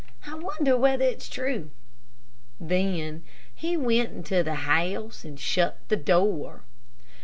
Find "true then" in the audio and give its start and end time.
1.29-3.23